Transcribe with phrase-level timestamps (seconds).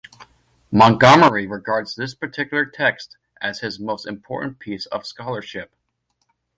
[0.71, 5.75] Montgomery regards this particular text as his most important piece of scholarship.